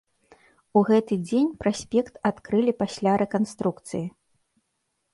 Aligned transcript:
У 0.79 0.81
гэты 0.89 1.13
дзень 1.27 1.51
праспект 1.61 2.13
адкрылі 2.33 2.73
пасля 2.83 3.13
рэканструкцыі. 3.27 4.05